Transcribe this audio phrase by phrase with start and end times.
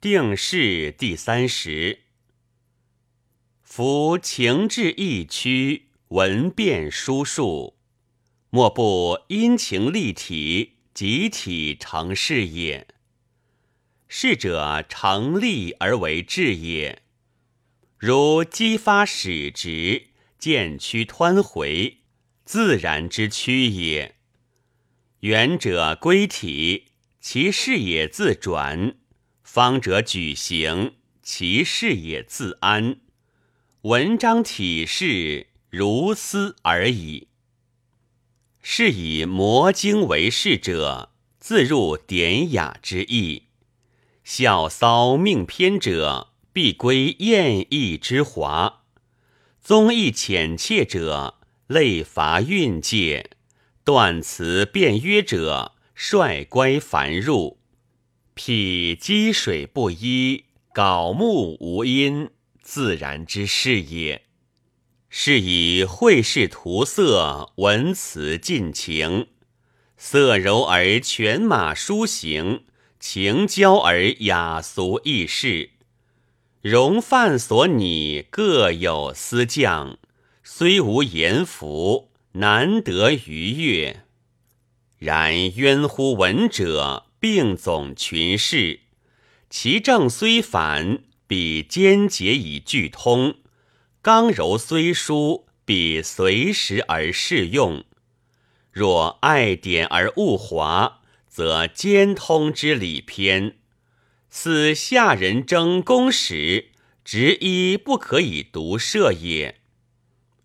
[0.00, 2.02] 定式第三十。
[3.64, 7.76] 夫情志意曲，文变书数，
[8.50, 12.86] 莫不因情立体，集体成事也。
[14.06, 17.02] 事者成立而为志也。
[17.96, 21.98] 如激发始直，渐趋湍回，
[22.44, 24.14] 自然之趋也。
[25.22, 28.94] 远者归体，其事也自转。
[29.50, 30.92] 方者举行，
[31.22, 32.98] 其事也自安。
[33.80, 37.28] 文章体式如斯而已。
[38.60, 43.44] 是以魔经为事者，自入典雅之意；
[44.22, 48.84] 笑骚命偏者，必归艳逸之华；
[49.62, 53.30] 综艺浅切者，类乏韵界；
[53.82, 57.57] 断词变约者，率乖繁入。
[58.38, 62.30] 辟积水不依，槁木无阴，
[62.62, 64.22] 自然之事也。
[65.10, 69.26] 是以绘事图色，文辞尽情，
[69.96, 72.62] 色柔而犬马书行，
[73.00, 75.70] 情交而雅俗易事，
[76.60, 79.98] 容范所拟各有思降，
[80.44, 84.04] 虽无言符，难得逾越。
[84.98, 87.06] 然渊乎文者。
[87.20, 88.80] 并总群事，
[89.50, 93.34] 其正虽反，比兼结以俱通；
[94.02, 97.84] 刚柔虽疏，比随时而适用。
[98.70, 103.56] 若爱点而恶华，则兼通之理偏。
[104.30, 106.70] 此下人争功时，
[107.04, 109.56] 执一不可以独摄也。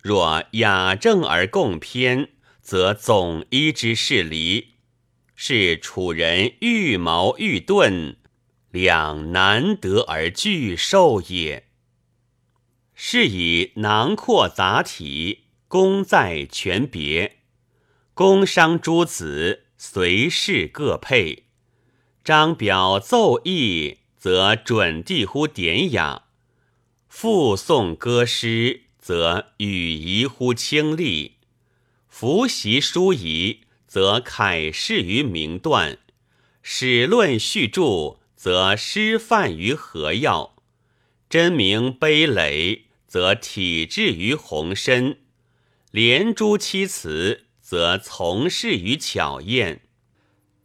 [0.01, 2.29] 若雅正而共偏，
[2.61, 4.72] 则总一之事离。
[5.45, 8.15] 是楚人欲矛欲盾，
[8.71, 11.67] 两难得而俱受也。
[12.95, 17.39] 是以囊括杂体，功在全别。
[18.13, 21.47] 工商诸子随事各配，
[22.23, 26.29] 张表奏议，则准地乎典雅；
[27.09, 31.33] 复诵歌诗，则语仪乎清丽；
[32.07, 33.59] 伏习书仪。
[33.93, 35.99] 则楷示于明断，
[36.63, 40.55] 史论序注，则师范于和要；
[41.29, 45.17] 真名碑垒，则体制于宏深；
[45.91, 49.81] 连珠七辞，则从事于巧验。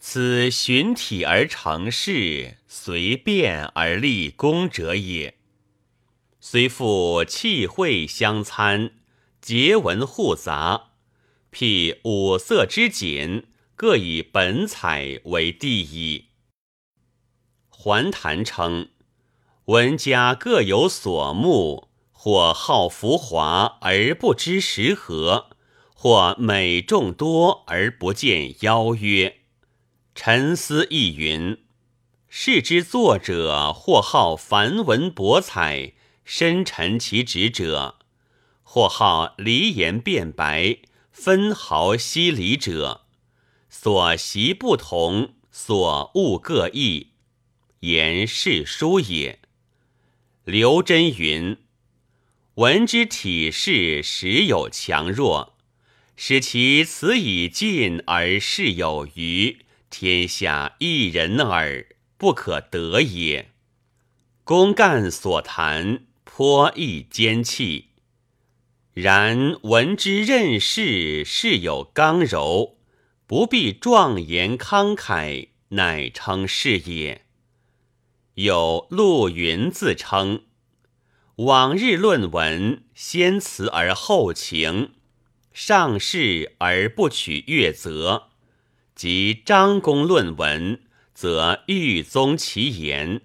[0.00, 5.34] 此循体而成事，随变而立功者也。
[6.40, 8.92] 虽复气会相参，
[9.42, 10.92] 结文互杂。
[11.50, 16.26] 辟五色之锦，各以本彩为第一。
[17.68, 18.90] 环谈称，
[19.66, 25.50] 文家各有所慕，或好浮华而不知实合，
[25.94, 29.38] 或美众多而不见邀约。
[30.14, 31.58] 沉思亦云：
[32.28, 35.94] 是之作者，或好繁文博采，
[36.24, 37.94] 深沉其旨者；
[38.62, 40.78] 或好离言辩白。
[41.20, 43.00] 分毫析理者，
[43.68, 47.08] 所习不同，所悟各异，
[47.80, 49.40] 言是书也。
[50.44, 51.58] 刘真云：
[52.54, 55.56] 文之体势时有强弱，
[56.14, 61.84] 使其词以尽而事有余，天下一人耳，
[62.16, 63.50] 不可得也。
[64.44, 67.87] 公干所谈，颇易奸气。
[69.00, 72.78] 然闻之任事，事有刚柔，
[73.28, 77.24] 不必壮言慷慨，乃称是也。
[78.34, 80.42] 有陆云自称：
[81.36, 84.94] 往日论文，先辞而后情，
[85.52, 88.30] 上士而不取悦则；
[88.96, 90.80] 及张公论文，
[91.14, 93.20] 则欲宗其言。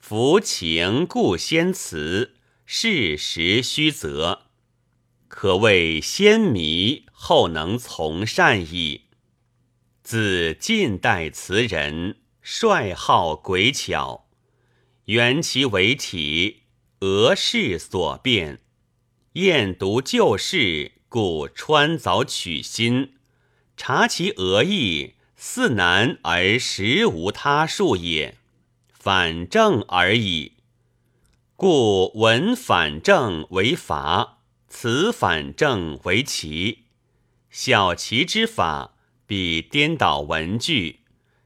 [0.00, 2.34] 夫情故先辞。
[2.72, 4.42] 事实虚则，
[5.26, 9.06] 可谓先迷后能从善矣。
[10.04, 14.28] 自近代词人，率好诡巧，
[15.06, 16.62] 原其为体，
[17.00, 18.60] 俄事所变，
[19.32, 23.14] 厌读旧事，故穿凿取新，
[23.76, 28.36] 察其讹意，似难而实无他术也，
[28.92, 30.52] 反正而已。
[31.60, 36.84] 故文反正为法，词反正为奇。
[37.50, 38.94] 小奇之法，
[39.26, 41.00] 比颠倒文句，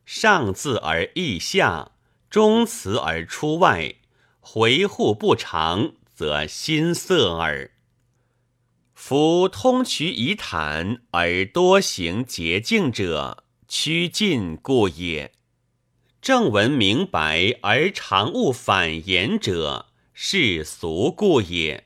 [0.06, 1.90] 上字而意下，
[2.30, 3.96] 中辞而出外，
[4.38, 7.72] 回护不长，则心塞耳。
[8.94, 15.32] 夫通衢以坦而多行捷径者，趋近故也；
[16.22, 21.84] 正文明白而常恶反言者，世俗故也。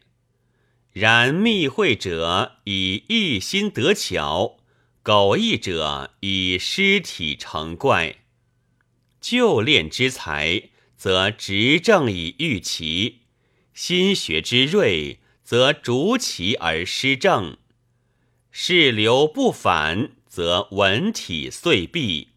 [0.92, 4.58] 然密会者以一心得巧，
[5.02, 8.18] 苟异者以尸体成怪。
[9.20, 13.22] 旧练之才，则执正以御其；
[13.74, 15.18] 心学之锐。
[15.48, 17.56] 则逐其而失正，
[18.50, 22.28] 事流不返，则文体遂弊。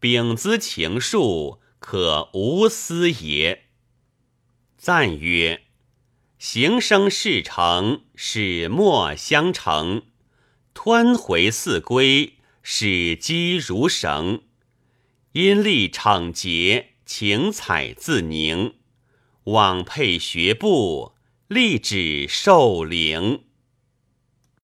[0.00, 3.67] 秉资情术，可无私也。
[4.80, 5.62] 赞曰：
[6.38, 10.02] 行生事成，始末相成；
[10.72, 14.42] 湍回似归，始积如绳。
[15.32, 18.74] 阴历场节，情采自凝。
[19.44, 21.14] 往佩学步。
[21.48, 23.46] 立止受灵。